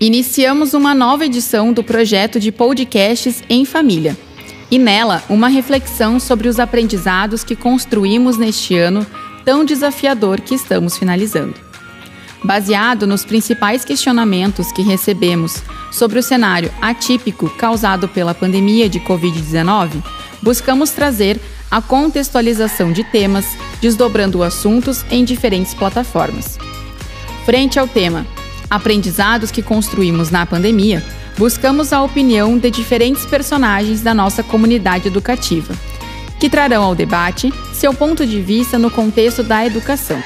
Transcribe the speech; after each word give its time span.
Iniciamos 0.00 0.74
uma 0.74 0.94
nova 0.94 1.26
edição 1.26 1.72
do 1.72 1.82
projeto 1.82 2.38
de 2.38 2.52
podcasts 2.52 3.42
em 3.50 3.64
família. 3.64 4.16
E 4.70 4.78
nela, 4.78 5.24
uma 5.28 5.48
reflexão 5.48 6.20
sobre 6.20 6.46
os 6.46 6.60
aprendizados 6.60 7.42
que 7.42 7.56
construímos 7.56 8.38
neste 8.38 8.76
ano 8.76 9.04
tão 9.44 9.64
desafiador 9.64 10.40
que 10.40 10.54
estamos 10.54 10.96
finalizando. 10.96 11.54
Baseado 12.44 13.08
nos 13.08 13.24
principais 13.24 13.84
questionamentos 13.84 14.70
que 14.70 14.82
recebemos 14.82 15.64
sobre 15.90 16.20
o 16.20 16.22
cenário 16.22 16.72
atípico 16.80 17.50
causado 17.50 18.06
pela 18.08 18.32
pandemia 18.32 18.88
de 18.88 19.00
Covid-19, 19.00 20.00
buscamos 20.40 20.90
trazer 20.90 21.40
a 21.68 21.82
contextualização 21.82 22.92
de 22.92 23.02
temas, 23.02 23.46
desdobrando 23.80 24.44
assuntos 24.44 25.04
em 25.10 25.24
diferentes 25.24 25.74
plataformas. 25.74 26.56
Frente 27.44 27.80
ao 27.80 27.88
tema 27.88 28.24
Aprendizados 28.70 29.50
que 29.50 29.62
construímos 29.62 30.30
na 30.30 30.44
pandemia, 30.44 31.02
buscamos 31.38 31.92
a 31.92 32.02
opinião 32.02 32.58
de 32.58 32.70
diferentes 32.70 33.24
personagens 33.24 34.02
da 34.02 34.12
nossa 34.12 34.42
comunidade 34.42 35.08
educativa, 35.08 35.74
que 36.38 36.50
trarão 36.50 36.82
ao 36.82 36.94
debate 36.94 37.52
seu 37.72 37.94
ponto 37.94 38.26
de 38.26 38.42
vista 38.42 38.78
no 38.78 38.90
contexto 38.90 39.42
da 39.42 39.64
educação. 39.64 40.22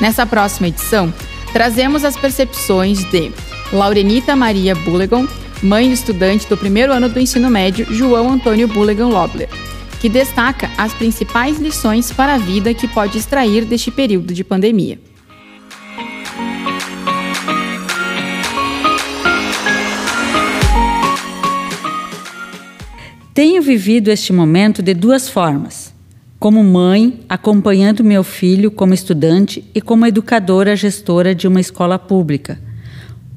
Nessa 0.00 0.24
próxima 0.24 0.68
edição, 0.68 1.12
trazemos 1.52 2.04
as 2.04 2.16
percepções 2.16 3.04
de 3.10 3.30
Laurenita 3.70 4.34
Maria 4.34 4.74
Bullegon, 4.74 5.26
mãe 5.62 5.88
do 5.88 5.92
estudante 5.92 6.48
do 6.48 6.56
primeiro 6.56 6.92
ano 6.92 7.08
do 7.08 7.20
ensino 7.20 7.50
médio 7.50 7.86
João 7.90 8.32
Antônio 8.32 8.66
Bullegon 8.66 9.10
Lobler, 9.10 9.50
que 10.00 10.08
destaca 10.08 10.70
as 10.78 10.94
principais 10.94 11.58
lições 11.58 12.10
para 12.10 12.34
a 12.34 12.38
vida 12.38 12.72
que 12.72 12.88
pode 12.88 13.18
extrair 13.18 13.66
deste 13.66 13.90
período 13.90 14.32
de 14.32 14.42
pandemia. 14.42 14.98
Tenho 23.40 23.62
vivido 23.62 24.10
este 24.10 24.34
momento 24.34 24.82
de 24.82 24.92
duas 24.92 25.26
formas. 25.26 25.94
Como 26.38 26.62
mãe, 26.62 27.20
acompanhando 27.26 28.04
meu 28.04 28.22
filho 28.22 28.70
como 28.70 28.92
estudante 28.92 29.64
e 29.74 29.80
como 29.80 30.04
educadora 30.04 30.76
gestora 30.76 31.34
de 31.34 31.48
uma 31.48 31.58
escola 31.58 31.98
pública, 31.98 32.60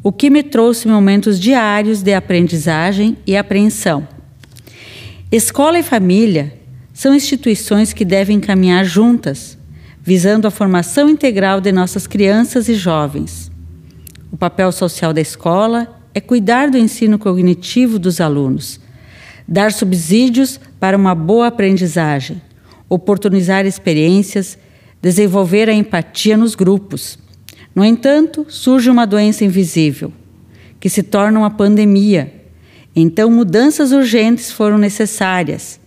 o 0.04 0.12
que 0.12 0.30
me 0.30 0.44
trouxe 0.44 0.90
momentos 0.90 1.40
diários 1.40 2.02
de 2.02 2.14
aprendizagem 2.14 3.16
e 3.26 3.38
apreensão. 3.38 4.06
Escola 5.32 5.80
e 5.80 5.84
família 5.84 6.54
são 6.94 7.16
instituições 7.16 7.94
que 7.94 8.04
devem 8.04 8.42
caminhar 8.42 8.84
juntas, 8.84 9.58
visando 10.02 10.46
a 10.46 10.52
formação 10.52 11.08
integral 11.08 11.62
de 11.62 11.72
nossas 11.72 12.06
crianças 12.08 12.68
e 12.68 12.76
jovens. 12.76 13.50
O 14.30 14.36
papel 14.36 14.70
social 14.74 15.14
da 15.14 15.22
escola 15.22 15.98
é 16.14 16.20
cuidar 16.20 16.70
do 16.70 16.78
ensino 16.78 17.18
cognitivo 17.18 17.98
dos 17.98 18.20
alunos 18.20 18.83
dar 19.48 19.72
subsídios 19.72 20.60
para 20.80 20.98
uma 20.98 21.14
boa 21.14 21.48
aprendizagem, 21.48 22.42
oportunizar 22.90 23.66
experiências, 23.66 24.58
desenvolver 25.02 25.70
a 25.70 25.74
empatia 25.74 26.38
nos 26.38 26.56
grupos. 26.56 27.18
No 27.76 27.84
entanto, 27.84 28.46
surge 28.50 28.90
uma 28.90 29.06
doença 29.06 29.44
invisível, 29.44 30.14
que 30.80 30.90
se 30.90 31.04
torna 31.04 31.40
uma 31.40 31.50
pandemia. 31.50 32.34
Então, 32.96 33.30
mudanças 33.30 33.92
urgentes 33.92 34.52
foram 34.52 34.78
necessárias. 34.78 35.80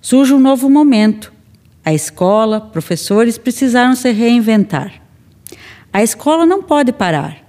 Surge 0.00 0.34
um 0.34 0.40
novo 0.40 0.68
momento. 0.68 1.32
A 1.84 1.94
escola, 1.94 2.60
professores 2.60 3.38
precisaram 3.38 3.94
se 3.94 4.10
reinventar. 4.10 5.00
A 5.92 6.02
escola 6.02 6.46
não 6.46 6.62
pode 6.62 6.92
parar. 6.92 7.41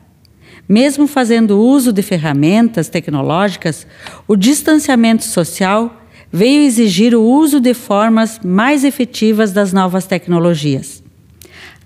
Mesmo 0.74 1.06
fazendo 1.06 1.60
uso 1.60 1.94
de 1.94 2.02
ferramentas 2.02 2.90
tecnológicas, 2.90 3.86
o 4.28 4.36
distanciamento 4.36 5.24
social 5.24 6.02
veio 6.32 6.64
exigir 6.64 7.14
o 7.14 7.22
uso 7.22 7.60
de 7.60 7.76
formas 7.76 8.40
mais 8.44 8.84
efetivas 8.84 9.52
das 9.52 9.72
novas 9.72 10.08
tecnologias. 10.08 11.04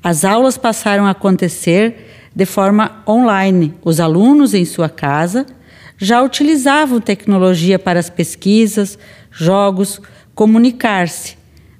As 0.01 0.23
aulas 0.23 0.57
passaram 0.57 1.05
a 1.05 1.09
acontecer 1.09 2.29
de 2.33 2.45
forma 2.45 3.03
online. 3.05 3.73
Os 3.83 3.99
alunos, 3.99 4.53
em 4.53 4.63
sua 4.63 4.87
casa, 4.87 5.45
já 5.97 6.21
utilizavam 6.21 7.01
tecnologia 7.01 7.77
para 7.77 7.99
as 7.99 8.09
pesquisas, 8.09 8.97
jogos, 9.29 9.99
comunicar-se. 10.33 11.35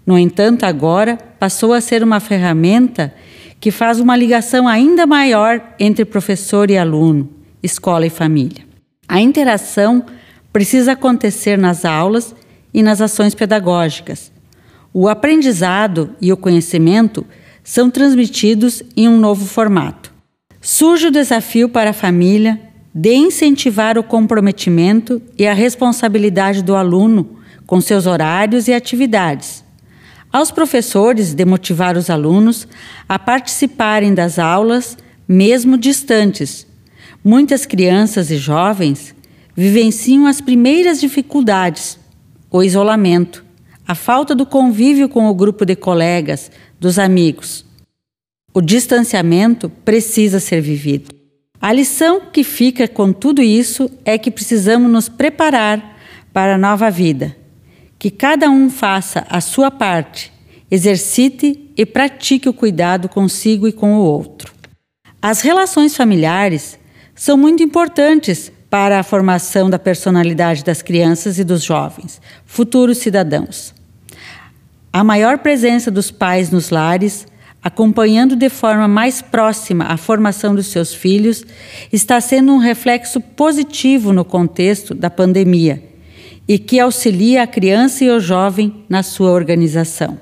No 0.06 0.20
entanto, 0.20 0.66
agora 0.66 1.18
passou 1.40 1.72
a 1.72 1.80
ser 1.80 2.04
uma 2.04 2.20
ferramenta 2.20 3.14
que 3.60 3.72
faz 3.72 4.00
uma 4.00 4.16
ligação 4.16 4.68
ainda 4.68 5.06
maior 5.06 5.62
entre 5.80 6.06
professor 6.06 6.70
e 6.70 6.78
aluno, 6.78 7.30
escola 7.62 8.06
e 8.06 8.10
família. 8.10 8.66
A 9.08 9.20
interação 9.20 10.06
precisa 10.54 10.94
acontecer 10.94 11.58
nas 11.58 11.86
aulas 11.86 12.36
e 12.74 12.84
nas 12.84 13.02
ações 13.02 13.34
pedagógicas. 13.34 14.32
O 14.94 15.08
aprendizado 15.08 16.16
e 16.22 16.32
o 16.32 16.38
conhecimento 16.38 17.26
são 17.64 17.90
transmitidos 17.90 18.84
em 18.96 19.08
um 19.08 19.18
novo 19.18 19.46
formato. 19.46 20.14
Surge 20.62 21.08
o 21.08 21.12
desafio 21.12 21.70
para 21.70 21.92
a 21.92 21.94
família 21.94 22.60
de 22.94 23.14
incentivar 23.14 23.98
o 23.98 24.04
comprometimento 24.04 25.22
e 25.38 25.46
a 25.46 25.54
responsabilidade 25.54 26.64
do 26.64 26.76
aluno 26.76 27.38
com 27.66 27.80
seus 27.82 28.06
horários 28.06 28.68
e 28.68 28.74
atividades 28.74 29.67
aos 30.32 30.52
professores 30.52 31.34
de 31.34 31.46
motivar 31.46 31.98
os 31.98 32.10
alunos 32.10 32.68
a 33.08 33.18
participarem 33.18 34.14
das 34.14 34.38
aulas, 34.38 34.98
mesmo 35.28 35.78
distantes. 35.78 36.68
Muitas 37.24 37.66
crianças 37.66 38.30
e 38.30 38.38
jovens 38.38 39.16
vivenciam 39.56 40.26
as 40.26 40.42
primeiras 40.42 41.00
dificuldades, 41.00 41.98
o 42.52 42.64
isolamento, 42.64 43.44
a 43.88 43.96
falta 43.96 44.36
do 44.36 44.46
convívio 44.46 45.10
com 45.10 45.28
o 45.28 45.34
grupo 45.34 45.66
de 45.66 45.76
colegas, 45.76 46.52
dos 46.80 47.00
amigos. 47.00 47.66
O 48.54 48.62
distanciamento 48.62 49.70
precisa 49.70 50.40
ser 50.40 50.62
vivido. 50.62 51.10
A 51.60 51.74
lição 51.74 52.22
que 52.32 52.44
fica 52.44 52.88
com 52.88 53.12
tudo 53.12 53.42
isso 53.42 53.90
é 54.06 54.18
que 54.18 54.30
precisamos 54.30 54.92
nos 54.92 55.10
preparar 55.10 55.98
para 56.32 56.56
a 56.56 56.58
nova 56.58 56.92
vida 56.92 57.36
que 58.08 58.12
cada 58.12 58.50
um 58.50 58.70
faça 58.70 59.28
a 59.30 59.42
sua 59.42 59.70
parte, 59.70 60.32
exercite 60.72 61.70
e 61.76 61.86
pratique 61.86 62.48
o 62.48 62.54
cuidado 62.54 63.10
consigo 63.10 63.68
e 63.68 63.74
com 63.74 63.96
o 63.96 64.02
outro. 64.02 64.54
As 65.22 65.42
relações 65.42 65.94
familiares 65.94 66.80
são 67.14 67.36
muito 67.36 67.62
importantes 67.62 68.50
para 68.70 68.98
a 68.98 69.04
formação 69.04 69.70
da 69.70 69.78
personalidade 69.78 70.64
das 70.64 70.82
crianças 70.82 71.38
e 71.38 71.44
dos 71.44 71.62
jovens, 71.66 72.22
futuros 72.46 73.00
cidadãos. 73.00 73.74
A 74.94 75.04
maior 75.04 75.40
presença 75.40 75.92
dos 75.92 76.10
pais 76.10 76.50
nos 76.50 76.70
lares, 76.70 77.28
acompanhando 77.62 78.38
de 78.38 78.48
forma 78.48 78.88
mais 78.88 79.22
próxima 79.22 79.84
a 79.84 79.98
formação 79.98 80.56
dos 80.56 80.68
seus 80.68 80.94
filhos, 80.94 81.44
está 81.92 82.22
sendo 82.22 82.54
um 82.54 82.58
reflexo 82.58 83.20
positivo 83.20 84.14
no 84.14 84.24
contexto 84.24 84.96
da 84.96 85.10
pandemia 85.10 85.97
e 86.48 86.58
que 86.58 86.80
auxilia 86.80 87.44
a 87.44 87.48
criança 87.48 88.06
e 88.06 88.10
o 88.10 88.20
jovem 88.20 88.86
na 88.88 89.04
sua 89.04 89.32
organização. 89.32 90.18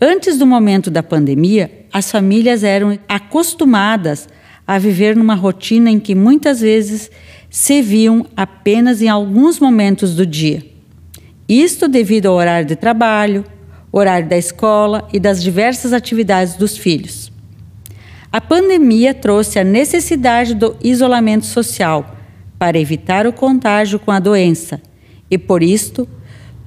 Antes 0.00 0.36
do 0.36 0.46
momento 0.46 0.90
da 0.90 1.02
pandemia, 1.02 1.86
as 1.92 2.10
famílias 2.10 2.62
eram 2.62 2.98
acostumadas 3.08 4.28
a 4.66 4.78
viver 4.78 5.16
numa 5.16 5.34
rotina 5.34 5.90
em 5.90 5.98
que 5.98 6.14
muitas 6.14 6.60
vezes 6.60 7.10
se 7.48 7.80
viam 7.80 8.26
apenas 8.36 9.00
em 9.00 9.08
alguns 9.08 9.58
momentos 9.58 10.14
do 10.14 10.26
dia. 10.26 10.62
Isto 11.48 11.88
devido 11.88 12.26
ao 12.26 12.34
horário 12.34 12.66
de 12.66 12.76
trabalho, 12.76 13.44
horário 13.92 14.28
da 14.28 14.36
escola 14.36 15.08
e 15.12 15.20
das 15.20 15.42
diversas 15.42 15.92
atividades 15.92 16.54
dos 16.54 16.76
filhos. 16.76 17.32
A 18.32 18.40
pandemia 18.40 19.14
trouxe 19.14 19.58
a 19.58 19.64
necessidade 19.64 20.54
do 20.54 20.76
isolamento 20.82 21.46
social 21.46 22.16
para 22.58 22.78
evitar 22.78 23.26
o 23.26 23.32
contágio 23.32 23.98
com 23.98 24.10
a 24.10 24.18
doença 24.18 24.80
e 25.30 25.38
por 25.38 25.62
isto 25.62 26.08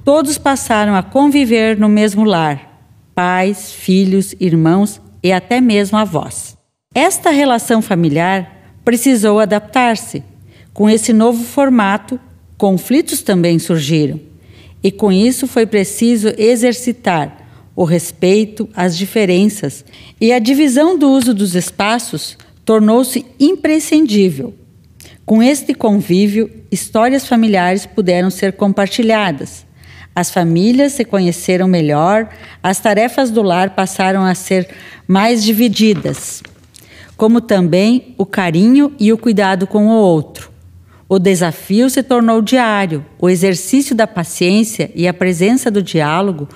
todos 0.04 0.38
passaram 0.38 0.94
a 0.94 1.02
conviver 1.02 1.78
no 1.78 1.88
mesmo 1.88 2.24
lar, 2.24 2.82
pais, 3.14 3.72
filhos, 3.72 4.34
irmãos 4.40 5.00
e 5.22 5.32
até 5.32 5.60
mesmo 5.60 5.98
avós. 5.98 6.56
Esta 6.94 7.30
relação 7.30 7.82
familiar 7.82 8.78
precisou 8.84 9.38
adaptar-se. 9.38 10.22
Com 10.72 10.88
esse 10.88 11.12
novo 11.12 11.44
formato, 11.44 12.18
conflitos 12.56 13.20
também 13.20 13.58
surgiram, 13.58 14.20
e 14.82 14.90
com 14.90 15.10
isso 15.12 15.46
foi 15.46 15.66
preciso 15.66 16.28
exercitar 16.38 17.48
o 17.74 17.84
respeito 17.84 18.68
às 18.74 18.96
diferenças 18.96 19.84
e 20.20 20.32
a 20.32 20.38
divisão 20.40 20.98
do 20.98 21.10
uso 21.10 21.32
dos 21.32 21.54
espaços 21.54 22.36
tornou-se 22.64 23.24
imprescindível 23.38 24.52
com 25.28 25.42
este 25.42 25.74
convívio, 25.74 26.50
histórias 26.72 27.26
familiares 27.26 27.84
puderam 27.84 28.30
ser 28.30 28.54
compartilhadas. 28.54 29.66
As 30.16 30.30
famílias 30.30 30.94
se 30.94 31.04
conheceram 31.04 31.68
melhor, 31.68 32.30
as 32.62 32.80
tarefas 32.80 33.30
do 33.30 33.42
lar 33.42 33.74
passaram 33.74 34.24
a 34.24 34.34
ser 34.34 34.66
mais 35.06 35.44
divididas. 35.44 36.42
como 37.14 37.42
também 37.42 38.14
o 38.16 38.24
carinho 38.24 38.94
e 38.98 39.12
o 39.12 39.18
cuidado 39.18 39.66
com 39.66 39.88
o 39.88 39.90
outro. 39.90 40.50
O 41.08 41.18
desafio 41.18 41.90
se 41.90 42.02
tornou 42.02 42.40
diário, 42.40 43.04
o 43.18 43.28
exercício 43.28 43.94
da 43.94 44.06
paciência 44.06 44.90
e 44.94 45.06
a 45.06 45.12
presença 45.12 45.70
do 45.70 45.82
diálogo 45.82 46.48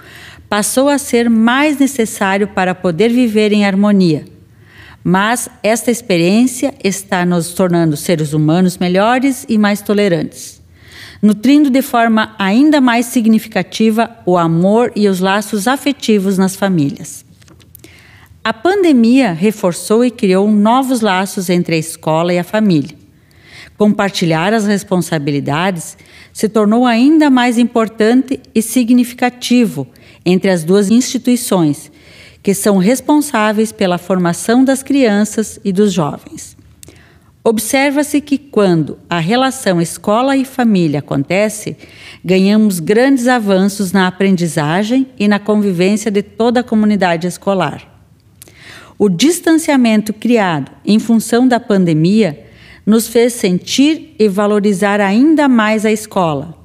passou 0.49 0.89
a 0.89 0.97
ser 0.97 1.29
mais 1.29 1.79
necessário 1.79 2.49
para 2.49 2.75
poder 2.75 3.11
viver 3.11 3.53
em 3.53 3.67
harmonia. 3.67 4.32
Mas 5.05 5.49
esta 5.63 5.91
experiência 5.91 6.75
está 6.83 7.25
nos 7.25 7.53
tornando 7.53 7.97
seres 7.97 8.33
humanos 8.33 8.79
melhores 8.79 9.45
e 9.49 9.59
mais 9.59 9.83
tolerantes, 9.83 10.61
nutrindo 11.21 11.71
de 11.71 11.83
forma 11.83 12.35
ainda 12.39 12.81
mais 12.81 13.07
significativa 13.07 14.11
o 14.25 14.39
amor 14.39 14.93
e 14.95 15.09
os 15.09 15.19
laços 15.19 15.67
afetivos 15.67 16.39
nas 16.39 16.55
famílias. 16.55 17.25
A 18.45 18.53
pandemia 18.53 19.33
reforçou 19.33 20.05
e 20.05 20.11
criou 20.11 20.51
novos 20.51 21.01
laços 21.01 21.49
entre 21.49 21.77
a 21.77 21.79
escola 21.79 22.33
e 22.33 22.39
a 22.39 22.45
família. 22.45 22.97
Compartilhar 23.79 24.53
as 24.53 24.67
responsabilidades 24.67 25.97
se 26.33 26.49
tornou 26.49 26.87
ainda 26.87 27.31
mais 27.31 27.59
importante 27.59 28.41
e 28.55 28.63
significativo 28.63 29.87
entre 30.25 30.51
as 30.51 30.65
duas 30.65 30.91
instituições, 30.91 31.91
que 32.43 32.55
são 32.55 32.77
responsáveis 32.79 33.71
pela 33.71 33.99
formação 33.99 34.65
das 34.65 34.83
crianças 34.83 35.61
e 35.65 35.73
dos 35.73 35.93
jovens. 35.93 36.57
Observa-se 37.45 38.21
que 38.21 38.39
quando 38.39 38.99
a 39.11 39.19
relação 39.19 39.81
escola 39.81 40.37
e 40.37 40.45
família 40.45 41.01
acontece, 41.01 41.77
ganhamos 42.25 42.79
grandes 42.79 43.27
avanços 43.27 43.91
na 43.91 44.07
aprendizagem 44.07 45.09
e 45.19 45.27
na 45.27 45.41
convivência 45.41 46.11
de 46.11 46.23
toda 46.23 46.61
a 46.61 46.65
comunidade 46.65 47.27
escolar. 47.27 47.89
O 48.97 49.09
distanciamento 49.09 50.13
criado 50.13 50.71
em 50.85 51.01
função 51.01 51.49
da 51.49 51.59
pandemia 51.59 52.47
nos 52.87 53.09
fez 53.09 53.33
sentir 53.33 54.15
e 54.19 54.29
valorizar 54.29 55.01
ainda 55.01 55.49
mais 55.49 55.85
a 55.85 55.91
escola, 55.91 56.57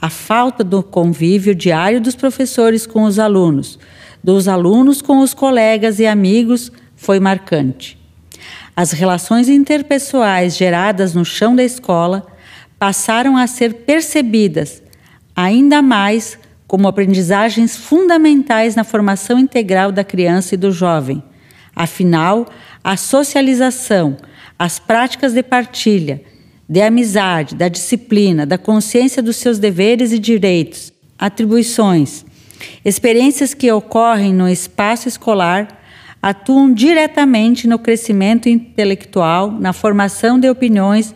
a 0.00 0.10
falta 0.10 0.64
do 0.64 0.82
convívio 0.82 1.54
diário 1.54 2.00
dos 2.00 2.16
professores 2.16 2.84
com 2.84 3.04
os 3.04 3.20
alunos, 3.20 3.78
dos 4.26 4.48
alunos 4.48 5.00
com 5.00 5.20
os 5.20 5.32
colegas 5.32 6.00
e 6.00 6.04
amigos 6.04 6.72
foi 6.96 7.20
marcante. 7.20 7.96
As 8.74 8.90
relações 8.90 9.48
interpessoais 9.48 10.56
geradas 10.56 11.14
no 11.14 11.24
chão 11.24 11.54
da 11.54 11.62
escola 11.62 12.26
passaram 12.76 13.36
a 13.36 13.46
ser 13.46 13.72
percebidas 13.72 14.82
ainda 15.36 15.80
mais 15.80 16.36
como 16.66 16.88
aprendizagens 16.88 17.76
fundamentais 17.76 18.74
na 18.74 18.82
formação 18.82 19.38
integral 19.38 19.92
da 19.92 20.02
criança 20.02 20.56
e 20.56 20.58
do 20.58 20.72
jovem. 20.72 21.22
Afinal, 21.74 22.48
a 22.82 22.96
socialização, 22.96 24.16
as 24.58 24.80
práticas 24.80 25.34
de 25.34 25.42
partilha, 25.44 26.20
de 26.68 26.82
amizade, 26.82 27.54
da 27.54 27.68
disciplina, 27.68 28.44
da 28.44 28.58
consciência 28.58 29.22
dos 29.22 29.36
seus 29.36 29.60
deveres 29.60 30.10
e 30.10 30.18
direitos, 30.18 30.92
atribuições, 31.16 32.26
experiências 32.84 33.54
que 33.54 33.70
ocorrem 33.70 34.32
no 34.32 34.48
espaço 34.48 35.08
escolar 35.08 35.80
atuam 36.22 36.72
diretamente 36.72 37.68
no 37.68 37.78
crescimento 37.78 38.48
intelectual, 38.48 39.50
na 39.50 39.72
formação 39.72 40.40
de 40.40 40.48
opiniões, 40.48 41.14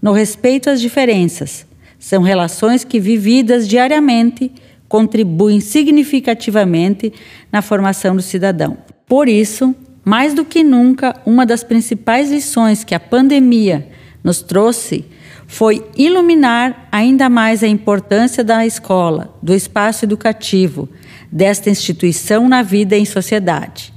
no 0.00 0.12
respeito 0.12 0.70
às 0.70 0.80
diferenças. 0.80 1.66
São 1.98 2.22
relações 2.22 2.84
que, 2.84 3.00
vividas 3.00 3.66
diariamente, 3.66 4.52
contribuem 4.88 5.60
significativamente 5.60 7.12
na 7.50 7.62
formação 7.62 8.14
do 8.14 8.22
cidadão. 8.22 8.78
Por 9.06 9.28
isso, 9.28 9.74
mais 10.04 10.34
do 10.34 10.44
que 10.44 10.62
nunca, 10.62 11.16
uma 11.24 11.46
das 11.46 11.64
principais 11.64 12.30
lições 12.30 12.84
que 12.84 12.94
a 12.94 13.00
pandemia 13.00 13.88
nos 14.22 14.42
trouxe 14.42 15.04
foi 15.46 15.84
iluminar 15.96 16.88
ainda 16.90 17.28
mais 17.28 17.62
a 17.62 17.68
importância 17.68 18.42
da 18.42 18.64
escola, 18.66 19.34
do 19.42 19.54
espaço 19.54 20.04
educativo, 20.04 20.88
desta 21.30 21.70
instituição 21.70 22.48
na 22.48 22.62
vida 22.62 22.96
em 22.96 23.04
sociedade, 23.04 23.92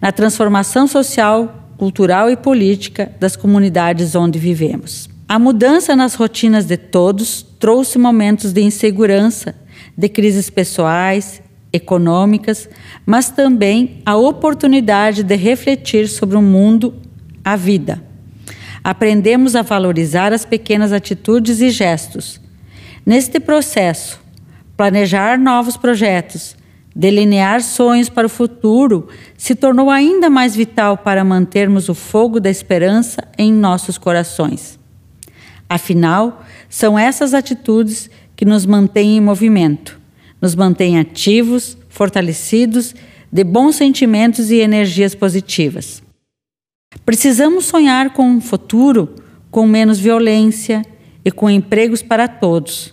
na 0.00 0.12
transformação 0.12 0.86
social, 0.86 1.72
cultural 1.76 2.30
e 2.30 2.36
política 2.36 3.12
das 3.20 3.36
comunidades 3.36 4.14
onde 4.14 4.38
vivemos. 4.38 5.08
A 5.28 5.38
mudança 5.38 5.94
nas 5.94 6.14
rotinas 6.14 6.64
de 6.64 6.76
todos 6.76 7.42
trouxe 7.58 7.98
momentos 7.98 8.52
de 8.52 8.62
insegurança, 8.62 9.54
de 9.96 10.08
crises 10.08 10.48
pessoais, 10.48 11.42
econômicas, 11.72 12.68
mas 13.04 13.28
também 13.28 14.00
a 14.06 14.16
oportunidade 14.16 15.22
de 15.22 15.36
refletir 15.36 16.08
sobre 16.08 16.36
o 16.36 16.42
mundo, 16.42 16.94
a 17.44 17.56
vida 17.56 18.07
aprendemos 18.88 19.54
a 19.54 19.60
valorizar 19.60 20.32
as 20.32 20.46
pequenas 20.46 20.94
atitudes 20.94 21.60
e 21.60 21.68
gestos. 21.68 22.40
Neste 23.04 23.38
processo, 23.38 24.18
planejar 24.78 25.38
novos 25.38 25.76
projetos, 25.76 26.56
delinear 26.96 27.60
sonhos 27.60 28.08
para 28.08 28.26
o 28.26 28.30
futuro 28.30 29.08
se 29.36 29.54
tornou 29.54 29.90
ainda 29.90 30.30
mais 30.30 30.56
vital 30.56 30.96
para 30.96 31.22
mantermos 31.22 31.90
o 31.90 31.94
fogo 31.94 32.40
da 32.40 32.48
esperança 32.48 33.22
em 33.36 33.52
nossos 33.52 33.98
corações. 33.98 34.78
Afinal, 35.68 36.42
são 36.66 36.98
essas 36.98 37.34
atitudes 37.34 38.08
que 38.34 38.46
nos 38.46 38.64
mantêm 38.64 39.18
em 39.18 39.20
movimento, 39.20 40.00
nos 40.40 40.54
mantêm 40.54 40.98
ativos, 40.98 41.76
fortalecidos, 41.90 42.94
de 43.30 43.44
bons 43.44 43.76
sentimentos 43.76 44.50
e 44.50 44.60
energias 44.60 45.14
positivas. 45.14 46.07
Precisamos 47.08 47.64
sonhar 47.64 48.10
com 48.10 48.22
um 48.22 48.38
futuro 48.38 49.14
com 49.50 49.66
menos 49.66 49.98
violência 49.98 50.84
e 51.24 51.30
com 51.30 51.48
empregos 51.48 52.02
para 52.02 52.28
todos. 52.28 52.92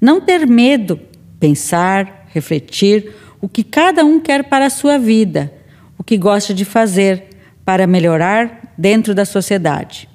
Não 0.00 0.20
ter 0.20 0.46
medo, 0.46 1.00
pensar, 1.40 2.28
refletir 2.32 3.12
o 3.40 3.48
que 3.48 3.64
cada 3.64 4.04
um 4.04 4.20
quer 4.20 4.44
para 4.44 4.66
a 4.66 4.70
sua 4.70 4.98
vida, 4.98 5.52
o 5.98 6.04
que 6.04 6.16
gosta 6.16 6.54
de 6.54 6.64
fazer 6.64 7.24
para 7.64 7.88
melhorar 7.88 8.72
dentro 8.78 9.12
da 9.12 9.24
sociedade. 9.24 10.08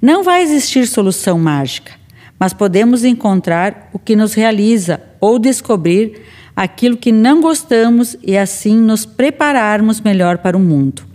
Não 0.00 0.22
vai 0.22 0.42
existir 0.42 0.86
solução 0.86 1.38
mágica, 1.38 1.92
mas 2.38 2.54
podemos 2.54 3.04
encontrar 3.04 3.90
o 3.92 3.98
que 3.98 4.16
nos 4.16 4.32
realiza 4.32 4.98
ou 5.20 5.38
descobrir 5.38 6.22
aquilo 6.56 6.96
que 6.96 7.12
não 7.12 7.42
gostamos 7.42 8.16
e 8.22 8.34
assim 8.34 8.78
nos 8.78 9.04
prepararmos 9.04 10.00
melhor 10.00 10.38
para 10.38 10.56
o 10.56 10.60
mundo 10.60 11.11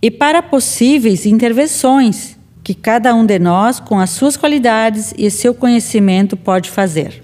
e 0.00 0.10
para 0.10 0.42
possíveis 0.42 1.26
intervenções 1.26 2.36
que 2.62 2.74
cada 2.74 3.14
um 3.14 3.24
de 3.24 3.38
nós, 3.38 3.80
com 3.80 3.98
as 3.98 4.10
suas 4.10 4.36
qualidades 4.36 5.14
e 5.16 5.30
seu 5.30 5.54
conhecimento, 5.54 6.36
pode 6.36 6.70
fazer. 6.70 7.22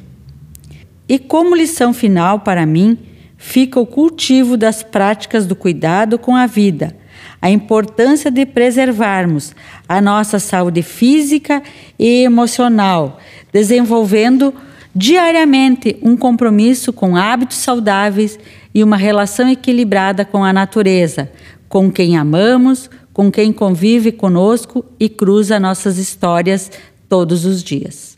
E 1.09 1.19
como 1.19 1.55
lição 1.55 1.93
final 1.93 2.41
para 2.41 2.65
mim, 2.65 2.99
fica 3.37 3.79
o 3.79 3.87
cultivo 3.87 4.57
das 4.57 4.83
práticas 4.83 5.47
do 5.47 5.55
cuidado 5.55 6.19
com 6.19 6.35
a 6.35 6.47
vida, 6.47 6.97
a 7.43 7.51
importância 7.51 8.31
de 8.31 8.47
preservarmos 8.47 9.55
a 9.87 10.01
nossa 10.01 10.39
saúde 10.39 10.83
física 10.83 11.63
e 11.99 12.25
emocional, 12.25 13.21
desenvolvendo 13.53 14.55
diariamente 14.95 15.99
um 16.01 16.17
compromisso 16.17 16.93
com 16.93 17.17
hábitos 17.17 17.59
saudáveis 17.59 18.39
e 18.75 18.83
uma 18.83 18.97
relação 18.97 19.49
equilibrada 19.49 20.25
com 20.25 20.43
a 20.43 20.53
natureza, 20.53 21.31
com 21.75 21.91
quem 21.91 22.17
amamos, 22.17 22.89
com 23.13 23.33
quem 23.33 23.53
convive 23.53 24.13
conosco 24.13 24.85
e 25.01 25.09
cruza 25.09 25.59
nossas 25.59 25.99
histórias 25.99 26.71
todos 27.09 27.45
os 27.45 27.65
dias. 27.65 28.17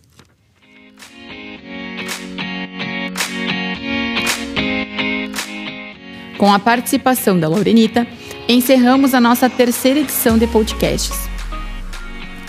Com 6.37 6.53
a 6.53 6.59
participação 6.59 7.41
da 7.41 7.49
Laurenita, 7.49 8.07
encerramos 8.47 9.15
a 9.15 9.23
nossa 9.23 9.49
terceira 9.49 10.01
edição 10.01 10.37
de 10.37 10.47
podcasts. 10.47 11.17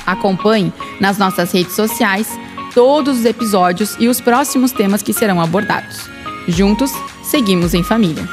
Acompanhe 0.06 0.74
nas 1.00 1.18
nossas 1.18 1.54
redes 1.54 1.74
sociais 1.74 2.28
todos 2.74 3.20
os 3.20 3.24
episódios 3.24 3.96
e 3.98 4.10
os 4.10 4.20
próximos 4.20 4.74
temas 4.74 5.02
que 5.02 5.14
serão 5.14 5.40
abordados. 5.40 6.10
Juntos, 6.50 6.92
seguimos 7.24 7.74
em 7.74 7.82
família. 7.82 8.28